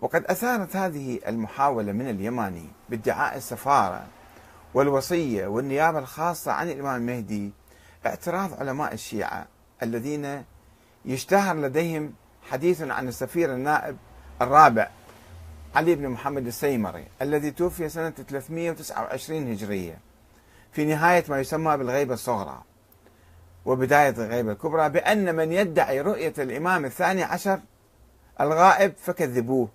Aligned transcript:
وقد 0.00 0.24
أثارت 0.24 0.76
هذه 0.76 1.20
المحاولة 1.26 1.92
من 1.92 2.10
اليماني 2.10 2.68
بادعاء 2.88 3.36
السفارة 3.36 4.06
والوصية 4.74 5.46
والنيابة 5.46 5.98
الخاصة 5.98 6.52
عن 6.52 6.70
الإمام 6.70 7.00
المهدي 7.00 7.52
اعتراض 8.06 8.60
علماء 8.60 8.94
الشيعة 8.94 9.46
الذين 9.82 10.44
يشتهر 11.04 11.56
لديهم 11.56 12.12
حديث 12.50 12.82
عن 12.82 13.08
السفير 13.08 13.54
النائب 13.54 13.96
الرابع 14.42 14.88
علي 15.74 15.94
بن 15.94 16.08
محمد 16.08 16.46
السيمري 16.46 17.04
الذي 17.22 17.50
توفي 17.50 17.88
سنة 17.88 18.10
329 18.10 19.52
هجرية 19.52 19.98
في 20.72 20.84
نهاية 20.84 21.24
ما 21.28 21.40
يسمى 21.40 21.76
بالغيبة 21.76 22.14
الصغرى 22.14 22.62
وبداية 23.66 24.10
الغيبة 24.10 24.52
الكبرى 24.52 24.88
بأن 24.88 25.34
من 25.34 25.52
يدعي 25.52 26.00
رؤية 26.00 26.34
الإمام 26.38 26.84
الثاني 26.84 27.22
عشر 27.22 27.60
الغائب 28.40 28.92
فكذبوه. 28.96 29.68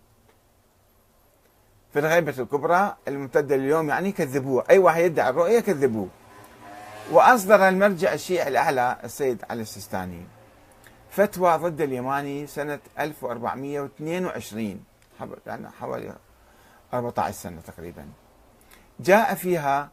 في 1.94 2.00
الغيبة 2.00 2.34
الكبرى 2.40 2.96
الممتدة 3.08 3.56
اليوم 3.56 3.90
يعني 3.90 4.12
كذبوه. 4.12 4.64
أي 4.70 4.78
واحد 4.78 5.02
يدعي 5.02 5.30
الرؤية 5.30 5.60
كذبوه. 5.60 6.08
وأصدر 7.12 7.68
المرجع 7.68 8.14
الشيعي 8.14 8.48
الأعلى 8.48 8.98
السيد 9.04 9.44
علي 9.50 9.62
السيستاني 9.62 10.26
فتوى 11.10 11.58
ضد 11.58 11.82
اليماني 11.82 12.48
سنة 12.48 12.80
1422 13.00 14.84
يعني 15.48 15.70
حوالي 15.70 16.16
14 16.94 17.36
سنة 17.36 17.62
تقريبا. 17.62 18.06
جاء 19.00 19.34
فيها 19.34 19.90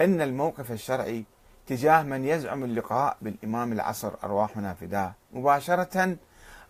أن 0.00 0.20
الموقف 0.20 0.72
الشرعي 0.72 1.24
تجاه 1.66 2.02
من 2.02 2.24
يزعم 2.24 2.64
اللقاء 2.64 3.16
بالإمام 3.22 3.72
العصر 3.72 4.12
أرواحنا 4.24 4.74
فداه 4.74 5.12
مباشرة 5.32 6.16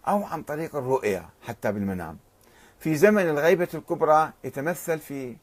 أو 0.09 0.25
عن 0.25 0.43
طريق 0.43 0.77
الرؤية 0.77 1.29
حتى 1.47 1.73
بالمنام. 1.73 2.19
في 2.81 2.95
زمن 2.95 3.23
الغيبة 3.23 3.69
الكبرى 3.75 4.33
يتمثل 4.45 4.99
في 4.99 5.37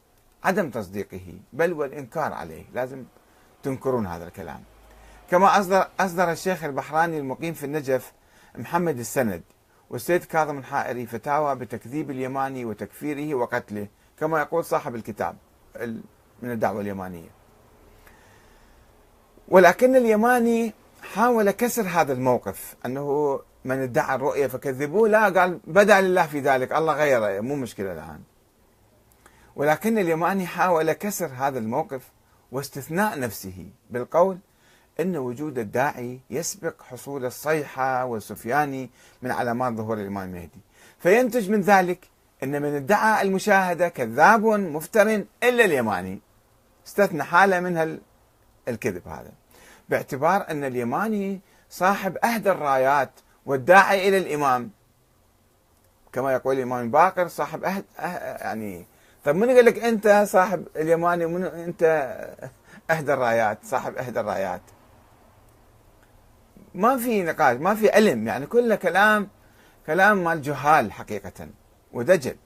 عدم 0.44 0.70
تصديقه 0.70 1.34
بل 1.52 1.72
والإنكار 1.72 2.32
عليه. 2.32 2.64
لازم 2.74 3.04
تنكرون 3.62 4.06
هذا 4.06 4.26
الكلام. 4.26 4.60
كما 5.30 5.58
أصدر, 5.60 5.88
أصدر 6.00 6.32
الشيخ 6.32 6.64
البحراني 6.64 7.18
المقيم 7.18 7.54
في 7.54 7.66
النجف 7.66 8.12
محمد 8.58 8.98
السند 8.98 9.42
والسيد 9.90 10.24
كاظم 10.24 10.58
الحائري 10.58 11.06
فتاوى 11.06 11.54
بتكذيب 11.54 12.10
اليماني 12.10 12.64
وتكفيره 12.64 13.34
وقتله 13.34 13.86
كما 14.20 14.40
يقول 14.40 14.64
صاحب 14.64 14.94
الكتاب 14.94 15.36
من 16.42 16.50
الدعوة 16.50 16.80
اليمانية. 16.80 17.28
ولكن 19.48 19.96
اليماني 19.96 20.72
حاول 21.02 21.50
كسر 21.50 21.82
هذا 21.82 22.12
الموقف 22.12 22.76
أنه 22.86 23.40
من 23.66 23.82
ادعى 23.82 24.14
الرؤية 24.14 24.46
فكذبوه؟ 24.46 25.08
لا 25.08 25.28
قال 25.28 25.60
بدأ 25.66 26.00
لله 26.00 26.26
في 26.26 26.40
ذلك. 26.40 26.72
الله 26.72 26.92
غيره 26.92 27.40
مو 27.40 27.56
مشكلة 27.56 27.92
الآن. 27.92 28.20
ولكن 29.56 29.98
اليماني 29.98 30.46
حاول 30.46 30.92
كسر 30.92 31.30
هذا 31.36 31.58
الموقف 31.58 32.02
واستثناء 32.52 33.18
نفسه 33.18 33.66
بالقول 33.90 34.38
أن 35.00 35.16
وجود 35.16 35.58
الداعي 35.58 36.20
يسبق 36.30 36.82
حصول 36.82 37.24
الصيحة 37.24 38.04
والسفياني 38.04 38.90
من 39.22 39.30
علامات 39.30 39.72
ظهور 39.72 39.96
الإمام 39.96 40.28
المهدي 40.28 40.60
فينتج 40.98 41.50
من 41.50 41.60
ذلك 41.60 42.08
أن 42.42 42.62
من 42.62 42.74
ادعى 42.74 43.22
المشاهدة 43.22 43.88
كذاب 43.88 44.44
مفتر 44.44 45.24
إلا 45.42 45.64
اليماني. 45.64 46.20
استثنى 46.86 47.22
حالة 47.22 47.60
من 47.60 47.98
الكذب 48.68 49.08
هذا. 49.08 49.32
باعتبار 49.88 50.46
أن 50.50 50.64
اليماني 50.64 51.40
صاحب 51.70 52.16
أهدى 52.16 52.50
الرايات 52.50 53.10
والداعي 53.46 54.08
إلى 54.08 54.18
الإمام. 54.18 54.70
كما 56.12 56.32
يقول 56.32 56.56
الإمام 56.56 56.84
الباقر 56.84 57.28
صاحب 57.28 57.64
أهد 57.64 57.84
أه 57.98 58.36
يعني 58.42 58.86
طيب 59.24 59.36
من 59.36 59.50
قال 59.50 59.64
لك 59.64 59.78
أنت 59.78 60.24
صاحب 60.28 60.66
اليماني؟ 60.76 61.26
من 61.26 61.44
أنت 61.44 61.82
أهدى 62.90 63.12
الرايات؟ 63.12 63.58
صاحب 63.64 63.96
أهدى 63.96 64.20
الرايات. 64.20 64.60
ما 66.74 66.96
في 66.96 67.22
نقاش 67.22 67.56
ما 67.56 67.74
في 67.74 67.90
علم 67.90 68.26
يعني 68.26 68.46
كله 68.46 68.74
كلام 68.74 69.28
كلام 69.86 70.24
مال 70.24 70.42
جهال 70.42 70.92
حقيقة 70.92 71.48
ودجل. 71.92 72.36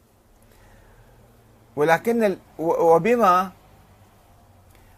ولكن 1.77 2.37
وبما 2.59 3.51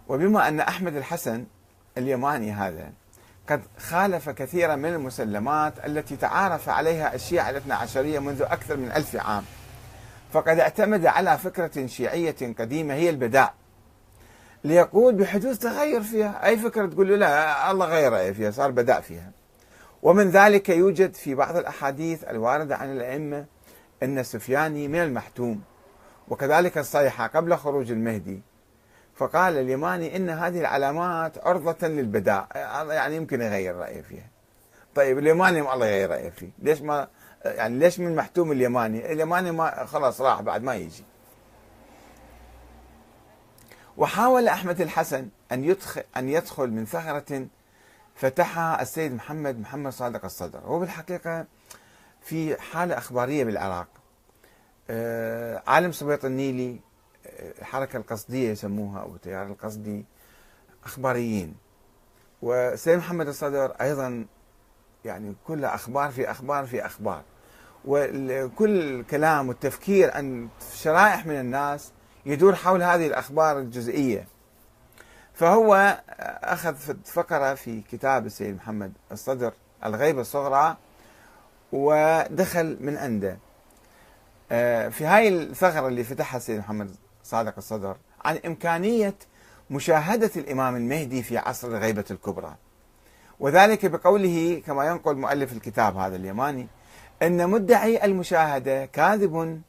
وبما 0.08 0.48
أن 0.48 0.60
أحمد 0.60 0.96
الحسن 0.96 1.46
اليماني 1.98 2.52
هذا 2.52 2.92
قد 3.48 3.62
خالف 3.78 4.30
كثيرا 4.30 4.76
من 4.76 4.94
المسلمات 4.94 5.86
التي 5.86 6.16
تعارف 6.16 6.68
عليها 6.68 7.14
الشيعة 7.14 7.50
الاثنى 7.50 7.72
عشرية 7.72 8.18
منذ 8.18 8.42
أكثر 8.42 8.76
من 8.76 8.92
ألف 8.92 9.16
عام. 9.16 9.44
فقد 10.32 10.58
اعتمد 10.58 11.06
على 11.06 11.38
فكرة 11.38 11.86
شيعية 11.86 12.54
قديمة 12.58 12.94
هي 12.94 13.10
البداء 13.10 13.54
ليقول 14.64 15.14
بحدوث 15.14 15.58
تغير 15.58 16.02
فيها. 16.02 16.46
أي 16.46 16.56
فكرة 16.56 16.86
تقول 16.86 17.08
له 17.08 17.16
لا 17.16 17.70
الله 17.70 17.86
غير 17.86 18.34
فيها 18.34 18.50
صار 18.50 18.70
بداء 18.70 19.00
فيها. 19.00 19.30
ومن 20.02 20.30
ذلك 20.30 20.68
يوجد 20.68 21.14
في 21.14 21.34
بعض 21.34 21.56
الأحاديث 21.56 22.24
الواردة 22.24 22.76
عن 22.76 22.92
الأئمة 22.92 23.46
أن 24.02 24.18
السفياني 24.18 24.88
من 24.88 24.98
المحتوم 24.98 25.62
وكذلك 26.28 26.78
الصيحة 26.78 27.26
قبل 27.26 27.56
خروج 27.56 27.90
المهدي. 27.90 28.42
فقال 29.22 29.58
اليماني 29.58 30.16
إن 30.16 30.30
هذه 30.30 30.60
العلامات 30.60 31.46
عرضة 31.46 31.88
للبداء 31.88 32.46
يعني 32.90 33.16
يمكن 33.16 33.40
يغير 33.40 33.76
رأيه 33.76 34.02
فيها. 34.02 34.26
طيب 34.94 35.18
اليماني 35.18 35.62
ما 35.62 35.74
الله 35.74 35.86
يغير 35.86 36.10
رأيه 36.10 36.30
فيه. 36.30 36.50
ليش 36.58 36.80
ما 36.80 37.08
يعني 37.44 37.78
ليش 37.78 38.00
من 38.00 38.16
محتوم 38.16 38.52
اليماني؟ 38.52 39.12
اليماني 39.12 39.52
ما 39.52 39.84
خلاص 39.84 40.20
راح 40.20 40.40
بعد 40.40 40.62
ما 40.62 40.74
يجي. 40.74 41.04
وحاول 43.96 44.48
أحمد 44.48 44.80
الحسن 44.80 45.28
أن 45.52 45.64
يدخل 45.64 46.02
أن 46.16 46.28
يدخل 46.28 46.70
من 46.70 46.86
ثغرة 46.86 47.46
فتحها 48.14 48.82
السيد 48.82 49.14
محمد 49.14 49.60
محمد 49.60 49.92
صادق 49.92 50.24
الصدر. 50.24 50.58
هو 50.58 50.78
بالحقيقة 50.78 51.46
في 52.20 52.60
حالة 52.60 52.98
أخبارية 52.98 53.44
بالعراق. 53.44 53.88
آه، 54.90 55.62
عالم 55.66 55.92
سبيط 55.92 56.24
النيلي 56.24 56.80
الحركة 57.40 57.96
القصدية 57.96 58.50
يسموها 58.50 59.00
أو 59.00 59.14
التيار 59.14 59.46
القصدي 59.46 60.04
أخباريين. 60.84 61.54
وسيد 62.42 62.98
محمد 62.98 63.28
الصدر 63.28 63.72
أيضا 63.80 64.26
يعني 65.04 65.34
كل 65.46 65.64
أخبار 65.64 66.10
في 66.10 66.30
أخبار 66.30 66.66
في 66.66 66.86
أخبار. 66.86 67.22
وكل 67.84 68.80
الكلام 68.80 69.48
والتفكير 69.48 70.10
عن 70.16 70.48
شرائح 70.74 71.26
من 71.26 71.40
الناس 71.40 71.92
يدور 72.26 72.54
حول 72.54 72.82
هذه 72.82 73.06
الأخبار 73.06 73.58
الجزئية. 73.58 74.26
فهو 75.34 76.00
أخذ 76.44 76.74
فقرة 77.04 77.54
في 77.54 77.80
كتاب 77.80 78.26
السيد 78.26 78.56
محمد 78.56 78.92
الصدر 79.12 79.52
الغيبة 79.84 80.20
الصغرى 80.20 80.76
ودخل 81.72 82.76
من 82.80 82.96
عنده. 82.96 83.38
آه، 84.52 84.88
في 84.88 85.04
هاي 85.04 85.28
الثغرة 85.28 85.88
اللي 85.88 86.04
فتحها 86.04 86.36
السيد 86.36 86.58
محمد 86.58 86.96
صادق 87.24 87.54
الصدر 87.58 87.96
عن 88.24 88.38
إمكانية 88.46 89.14
مشاهدة 89.70 90.30
الإمام 90.36 90.76
المهدي 90.76 91.22
في 91.22 91.38
عصر 91.38 91.68
الغيبة 91.68 92.04
الكبرى. 92.10 92.54
وذلك 93.40 93.86
بقوله 93.86 94.62
كما 94.66 94.84
ينقل 94.86 95.16
مؤلف 95.16 95.52
الكتاب 95.52 95.96
هذا 95.96 96.16
اليماني 96.16 96.66
أن 97.22 97.50
مدعي 97.50 98.04
المشاهدة 98.04 98.84
كاذب 98.84 99.62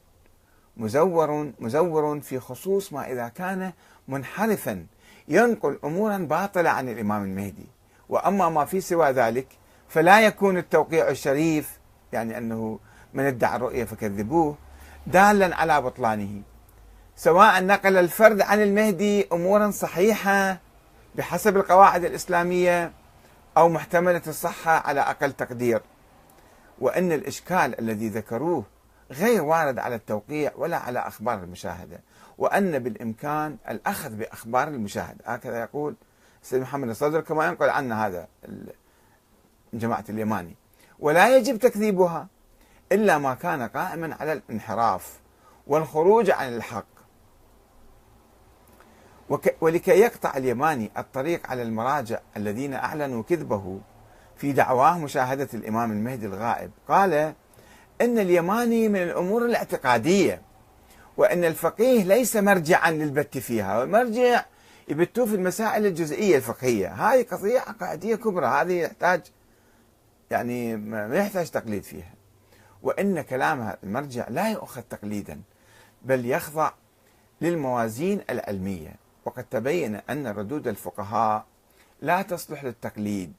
مزور 0.76 1.52
مزور 1.60 2.20
في 2.20 2.40
خصوص 2.40 2.92
ما 2.92 3.12
إذا 3.12 3.28
كان 3.28 3.72
منحرفا 4.08 4.86
ينقل 5.28 5.78
أمورا 5.84 6.18
باطلة 6.18 6.70
عن 6.70 6.88
الإمام 6.88 7.22
المهدي. 7.22 7.66
وأما 8.08 8.48
ما 8.48 8.64
في 8.64 8.80
سوى 8.80 9.10
ذلك 9.10 9.46
فلا 9.88 10.20
يكون 10.20 10.58
التوقيع 10.58 11.08
الشريف 11.08 11.78
يعني 12.12 12.38
أنه 12.38 12.78
من 13.14 13.24
ادعى 13.24 13.56
الرؤية 13.56 13.84
فكذبوه 13.84 14.56
دالا 15.06 15.56
على 15.56 15.82
بطلانه. 15.82 16.42
سواء 17.16 17.64
نقل 17.64 17.96
الفرد 17.96 18.40
عن 18.40 18.62
المهدي 18.62 19.28
امورا 19.32 19.70
صحيحة 19.70 20.58
بحسب 21.14 21.56
القواعد 21.56 22.04
الإسلامية 22.04 22.92
أو 23.56 23.68
محتملة 23.68 24.22
الصحة 24.26 24.72
على 24.72 25.00
أقل 25.00 25.32
تقدير. 25.32 25.82
وإن 26.78 27.12
الإشكال 27.12 27.80
الذي 27.80 28.08
ذكروه 28.08 28.64
غير 29.10 29.42
وارد 29.42 29.78
على 29.78 29.94
التوقيع 29.94 30.52
ولا 30.56 30.76
على 30.76 30.98
أخبار 30.98 31.38
المشاهدة. 31.38 32.00
وأن 32.38 32.78
بالإمكان 32.78 33.56
الأخذ 33.68 34.10
بأخبار 34.10 34.68
المشاهدة. 34.68 35.24
هكذا 35.26 35.60
يقول 35.60 35.94
السيد 36.42 36.62
محمد 36.62 36.88
الصدر 36.88 37.20
كما 37.20 37.46
ينقل 37.46 37.70
عنا 37.70 38.06
هذا 38.06 38.28
جماعة 39.72 40.04
اليماني. 40.08 40.56
ولا 40.98 41.36
يجب 41.36 41.58
تكذيبها 41.58 42.26
إلا 42.92 43.18
ما 43.18 43.34
كان 43.34 43.62
قائما 43.62 44.16
على 44.20 44.32
الانحراف 44.32 45.20
والخروج 45.66 46.30
عن 46.30 46.56
الحق. 46.56 46.93
ولكي 49.60 49.90
يقطع 49.90 50.36
اليماني 50.36 50.90
الطريق 50.98 51.50
على 51.50 51.62
المراجع 51.62 52.18
الذين 52.36 52.74
أعلنوا 52.74 53.22
كذبه 53.22 53.80
في 54.36 54.52
دعواه 54.52 54.98
مشاهدة 54.98 55.48
الإمام 55.54 55.92
المهدي 55.92 56.26
الغائب. 56.26 56.70
قال 56.88 57.12
أن 58.00 58.18
اليماني 58.18 58.88
من 58.88 59.02
الأمور 59.02 59.44
الاعتقادية 59.46 60.42
وأن 61.16 61.44
الفقيه 61.44 62.04
ليس 62.04 62.36
مرجعا 62.36 62.90
للبت 62.90 63.38
فيها 63.38 63.82
المرجع 63.82 64.44
يبتوه 64.88 65.26
في 65.26 65.34
المسائل 65.34 65.86
الجزئية 65.86 66.36
الفقهية. 66.36 66.88
هذه 66.88 67.26
قضية 67.30 67.60
عقائدية 67.60 68.16
كبرى 68.16 68.46
هذه 68.46 68.72
يحتاج 68.72 69.20
يعني 70.30 70.76
ما 70.76 71.16
يحتاج 71.16 71.50
تقليد 71.50 71.82
فيها. 71.82 72.14
وأن 72.82 73.20
كلام 73.20 73.74
المرجع 73.84 74.28
لا 74.28 74.50
يؤخذ 74.50 74.82
تقليدا 74.82 75.40
بل 76.02 76.26
يخضع 76.26 76.70
للموازين 77.40 78.20
العلمية. 78.30 79.03
وقد 79.24 79.44
تبين 79.44 79.94
أن 79.94 80.26
ردود 80.26 80.68
الفقهاء 80.68 81.44
لا 82.02 82.22
تصلح 82.22 82.64
للتقليد 82.64 83.32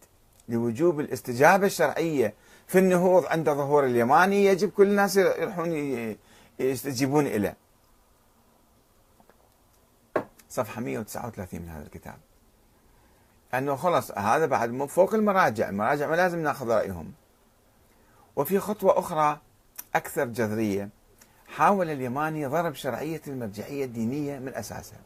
لوجوب 0.49 0.99
الاستجابة 0.99 1.65
الشرعية 1.65 2.33
في 2.67 2.79
النهوض 2.79 3.25
عند 3.25 3.49
ظهور 3.49 3.85
اليماني 3.85 4.45
يجب 4.45 4.69
كل 4.69 4.87
الناس 4.87 5.17
يروحون 5.17 6.15
يستجيبون 6.59 7.27
إليه 7.27 7.57
صفحة 10.49 10.81
139 10.81 11.61
من 11.61 11.69
هذا 11.69 11.83
الكتاب. 11.83 12.17
أنه 13.53 13.75
خلص 13.75 14.11
هذا 14.11 14.45
بعد 14.45 14.85
فوق 14.85 15.13
المراجع. 15.13 15.69
المراجع 15.69 16.07
ما 16.07 16.15
لازم 16.15 16.39
ناخذ 16.39 16.67
رأيهم. 16.67 17.13
وفي 18.35 18.59
خطوة 18.59 18.99
أخرى 18.99 19.39
أكثر 19.95 20.25
جذرية 20.25 20.89
حاول 21.47 21.89
اليماني 21.89 22.45
ضرب 22.45 22.73
شرعية 22.73 23.21
المرجعية 23.27 23.85
الدينية 23.85 24.39
من 24.39 24.55
أساسها. 24.55 24.99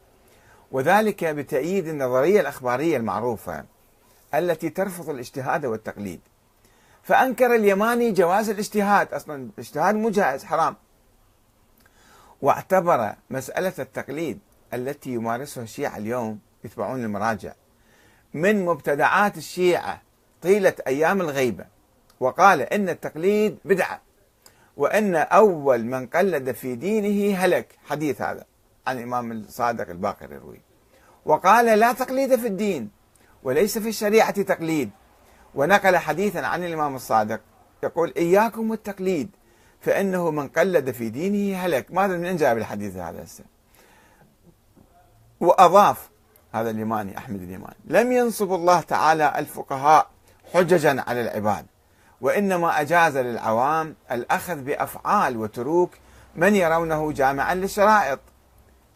وذلك 0.70 1.24
بتأييد 1.24 1.88
النظرية 1.88 2.40
الأخبارية 2.40 2.96
المعروفة 2.96 3.64
التي 4.34 4.70
ترفض 4.70 5.10
الاجتهاد 5.10 5.66
والتقليد. 5.66 6.20
فأنكر 7.02 7.54
اليماني 7.54 8.12
جواز 8.12 8.50
الاجتهاد 8.50 9.14
أصلا 9.14 9.50
الاجتهاد 9.54 9.94
مو 9.94 10.10
جائز 10.10 10.44
حرام. 10.44 10.76
واعتبر 12.42 13.14
مسألة 13.30 13.72
التقليد 13.78 14.38
التي 14.74 15.10
يمارسها 15.10 15.62
الشيعة 15.62 15.96
اليوم 15.96 16.38
يتبعون 16.64 17.04
المراجع 17.04 17.52
من 18.34 18.64
مبتدعات 18.64 19.36
الشيعة 19.36 20.02
طيلة 20.42 20.74
أيام 20.86 21.20
الغيبة. 21.20 21.64
وقال 22.20 22.60
إن 22.60 22.88
التقليد 22.88 23.58
بدعة 23.64 24.00
وأن 24.76 25.14
أول 25.14 25.84
من 25.84 26.06
قلد 26.06 26.52
في 26.52 26.74
دينه 26.74 27.36
هلك 27.36 27.78
حديث 27.86 28.22
هذا. 28.22 28.49
عن 28.90 28.98
الإمام 28.98 29.32
الصادق 29.32 29.88
الباقر 29.88 30.32
يروي. 30.32 30.60
وقال 31.24 31.66
لا 31.78 31.92
تقليد 31.92 32.36
في 32.36 32.46
الدين 32.46 32.90
وليس 33.42 33.78
في 33.78 33.88
الشريعة 33.88 34.42
تقليد. 34.42 34.90
ونقل 35.54 35.96
حديثا 35.96 36.38
عن 36.38 36.64
الإمام 36.64 36.94
الصادق 36.96 37.40
يقول 37.82 38.12
إياكم 38.16 38.70
والتقليد 38.70 39.30
فإنه 39.80 40.30
من 40.30 40.48
قلد 40.48 40.90
في 40.90 41.08
دينه 41.08 41.58
هلك. 41.58 41.92
ما 41.92 42.04
أدري 42.04 42.18
من 42.18 42.36
جاب 42.36 42.58
الحديث 42.58 42.96
هذا 42.96 43.24
هسه. 43.24 43.44
وأضاف 45.40 46.10
هذا 46.52 46.70
اليماني 46.70 47.18
أحمد 47.18 47.42
اليماني 47.42 47.76
لم 47.84 48.12
ينصب 48.12 48.52
الله 48.52 48.80
تعالى 48.80 49.32
الفقهاء 49.38 50.10
حججا 50.54 51.04
على 51.06 51.20
العباد 51.20 51.66
وإنما 52.20 52.80
أجاز 52.80 53.16
للعوام 53.16 53.94
الأخذ 54.12 54.56
بأفعال 54.60 55.36
وتروك 55.36 55.90
من 56.36 56.54
يرونه 56.54 57.12
جامعا 57.12 57.54
للشرائط. 57.54 58.20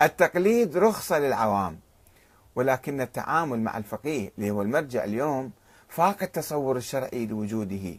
التقليد 0.03 0.77
رخصة 0.77 1.19
للعوام 1.19 1.79
ولكن 2.57 3.01
التعامل 3.01 3.61
مع 3.61 3.79
الفقيه 3.79 4.33
اللي 4.39 4.51
هو 4.51 4.63
المرجع 4.63 5.05
اليوم 5.05 5.51
فاق 5.89 6.23
التصور 6.23 6.77
الشرعي 6.77 7.27
لوجوده. 7.27 7.99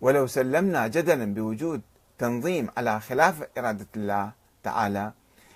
ولو 0.00 0.26
سلمنا 0.26 0.86
جدلا 0.86 1.34
بوجود 1.34 1.80
تنظيم 2.18 2.68
على 2.76 3.00
خلاف 3.00 3.48
إرادة 3.58 3.86
الله 3.96 4.30
تعالى 4.62 5.12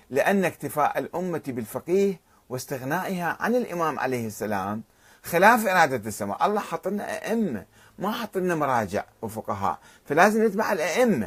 لأن 0.09 0.45
اكتفاء 0.45 0.99
الأمة 0.99 1.41
بالفقيه 1.47 2.19
واستغنائها 2.49 3.37
عن 3.39 3.55
الإمام 3.55 3.99
عليه 3.99 4.27
السلام 4.27 4.83
خلاف 5.23 5.67
إرادة 5.67 6.07
السماء. 6.07 6.45
الله 6.45 6.59
حط 6.59 6.87
لنا 6.87 7.31
أئمة 7.31 7.65
ما 7.99 8.11
حط 8.11 8.37
لنا 8.37 8.55
مراجع 8.55 9.03
وفقهاء 9.21 9.79
فلازم 10.05 10.45
نتبع 10.45 10.71
الأئمة 10.71 11.25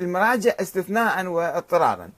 المراجع 0.00 0.52
استثناء 0.60 1.26
واضطرارا. 1.26 2.10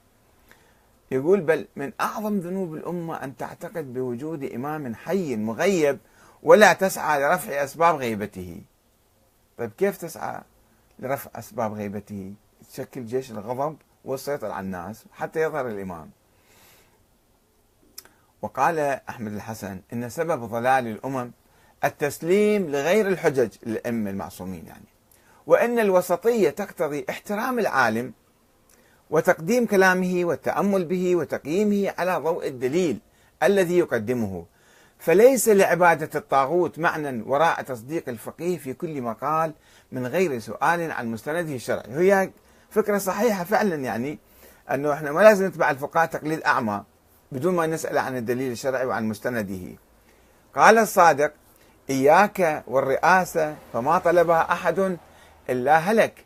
يقول 1.13 1.41
بل 1.41 1.67
من 1.75 1.91
أعظم 2.01 2.39
ذنوب 2.39 2.73
الأمة 2.73 3.23
أن 3.23 3.37
تعتقد 3.37 3.93
بوجود 3.93 4.43
إمام 4.43 4.95
حي 4.95 5.35
مغيب 5.35 5.99
ولا 6.43 6.73
تسعى 6.73 7.21
لرفع 7.21 7.63
أسباب 7.63 7.95
غيبته. 7.95 8.61
طيب 9.57 9.71
كيف 9.77 9.97
تسعى 9.97 10.41
لرفع 10.99 11.31
أسباب 11.35 11.73
غيبته؟ 11.73 12.33
تشكل 12.71 13.05
جيش 13.05 13.31
الغضب 13.31 13.77
والسيطرة 14.05 14.53
على 14.53 14.65
الناس 14.65 15.05
حتى 15.13 15.41
يظهر 15.41 15.67
الإمام. 15.67 16.09
وقال 18.41 18.79
أحمد 19.09 19.33
الحسن 19.33 19.81
إن 19.93 20.09
سبب 20.09 20.43
ضلال 20.43 20.87
الأمم 20.87 21.31
التسليم 21.83 22.69
لغير 22.69 23.07
الحجج 23.07 23.49
الأئمة 23.67 24.09
المعصومين 24.09 24.65
يعني. 24.67 24.85
وأن 25.47 25.79
الوسطية 25.79 26.49
تقتضي 26.49 27.05
احترام 27.09 27.59
العالم 27.59 28.13
وتقديم 29.13 29.65
كلامه 29.65 30.21
والتأمل 30.25 30.85
به 30.85 31.15
وتقييمه 31.15 31.93
على 31.97 32.15
ضوء 32.15 32.47
الدليل 32.47 32.99
الذي 33.43 33.77
يقدمه. 33.77 34.45
فليس 34.99 35.49
لعبادة 35.49 36.09
الطاغوت 36.15 36.79
معنى 36.79 37.23
وراء 37.25 37.61
تصديق 37.61 38.09
الفقيه 38.09 38.57
في 38.57 38.73
كل 38.73 39.01
مقال 39.01 39.53
من 39.91 40.07
غير 40.07 40.39
سؤال 40.39 40.91
عن 40.91 41.11
مستنده 41.11 41.55
الشرعي. 41.55 41.83
هي 41.89 42.29
فكرة 42.69 42.97
صحيحة 42.97 43.43
فعلا 43.43 43.75
يعني 43.75 44.19
أنه 44.71 44.93
إحنا 44.93 45.11
ما 45.11 45.21
لازم 45.21 45.45
نتبع 45.45 45.71
الفقهاء 45.71 46.05
تقليد 46.05 46.41
أعمى 46.41 46.83
بدون 47.31 47.55
ما 47.55 47.67
نسأل 47.67 47.97
عن 47.97 48.17
الدليل 48.17 48.51
الشرعي 48.51 48.85
وعن 48.85 49.09
مستنده. 49.09 49.77
قال 50.55 50.77
الصادق 50.77 51.33
إياك 51.89 52.63
والرئاسة 52.67 53.55
فما 53.73 53.97
طلبها 53.97 54.51
أحد 54.51 54.97
إلا 55.49 55.77
هلك. 55.77 56.25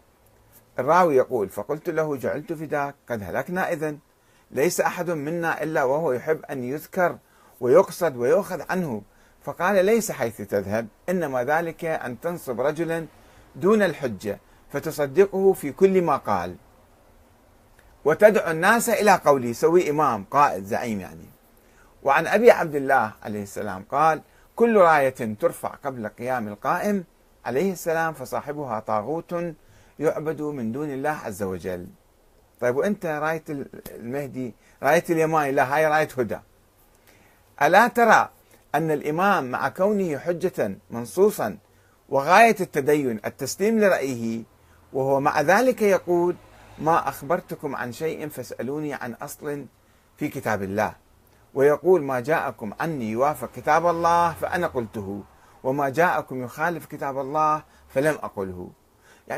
الراوي 0.80 1.16
يقول 1.16 1.50
فقلت 1.50 1.90
له 1.90 2.16
جعلت 2.16 2.54
فداك 2.54 2.96
قد 3.10 3.24
هلكنا 3.24 3.72
إذن. 3.72 4.00
ليس 4.52 4.82
أحد 4.82 5.10
منا 5.12 5.64
إلا 5.64 5.84
وهو 5.84 6.12
يحب 6.12 6.46
أن 6.46 6.64
يذكر 6.64 7.18
ويقصد 7.60 8.16
ويؤخذ 8.16 8.62
عنه. 8.70 9.02
فقال 9.44 9.86
ليس 9.86 10.12
حيث 10.12 10.42
تذهب 10.42 10.88
إنما 11.10 11.44
ذلك 11.44 11.86
أن 11.86 12.20
تنصب 12.20 12.62
رجلا 12.62 13.06
دون 13.56 13.82
الحجة 13.82 14.40
فتصدقه 14.74 15.54
في 15.54 15.72
كل 15.72 16.02
ما 16.02 16.18
قال. 16.18 16.56
وتدعو 18.06 18.52
الناس 18.52 18.90
إلى 18.90 19.12
قوله 19.26 19.54
سوي 19.54 19.90
إمام 19.90 20.24
قائد 20.24 20.64
زعيم 20.64 21.00
يعني. 21.00 21.26
وعن 22.04 22.28
أبي 22.28 22.52
عبد 22.52 22.76
الله 22.76 23.14
عليه 23.24 23.44
السلام 23.44 23.84
قال 23.92 24.22
كل 24.56 24.78
راية 24.78 25.36
ترفع 25.40 25.70
قبل 25.70 26.08
قيام 26.08 26.48
القائم 26.48 27.04
عليه 27.46 27.72
السلام 27.72 28.14
فصاحبها 28.14 28.80
طاغوت 28.80 29.34
يعبد 30.00 30.42
من 30.42 30.72
دون 30.72 30.92
الله 30.92 31.10
عز 31.10 31.44
وجل. 31.44 31.88
طيب 32.62 32.76
وأنت 32.76 33.06
راية 33.06 33.44
المهدي 33.96 34.54
راية 34.84 35.04
اليماني 35.10 35.52
لا 35.52 35.76
هاي 35.76 35.88
راية 35.88 36.08
هدى. 36.18 36.40
ألا 37.62 37.88
ترى 37.88 38.30
أن 38.76 38.92
الإمام 38.92 39.52
مع 39.52 39.70
كونه 39.70 40.18
حجة 40.18 40.78
منصوصا 40.92 41.58
وغاية 42.10 42.56
التدين 42.62 43.20
التسليم 43.26 43.80
لرأيه 43.80 44.44
وهو 44.94 45.20
مع 45.20 45.42
ذلك 45.42 45.82
يقول 45.82 46.36
ما 46.80 47.10
أخبرتكم 47.10 47.76
عن 47.76 47.92
شيء 47.92 48.28
فاسألوني 48.30 48.94
عن 48.94 49.14
أصل 49.14 49.66
في 50.18 50.28
كتاب 50.28 50.64
الله. 50.64 50.96
ويقول 51.54 52.04
ما 52.04 52.20
جاءكم 52.20 52.74
عني 52.80 53.12
يوافق 53.12 53.52
كتاب 53.56 53.88
الله 53.88 54.34
فأنا 54.34 54.68
قلته 54.68 55.24
وما 55.64 55.90
جاءكم 55.90 56.44
يخالف 56.44 56.86
كتاب 56.86 57.20
الله 57.20 57.64
فلم 57.90 58.16
أقله. 58.24 58.70